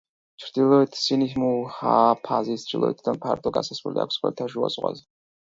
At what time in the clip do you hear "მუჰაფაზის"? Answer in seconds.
1.43-2.65